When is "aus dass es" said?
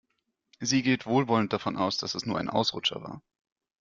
1.77-2.25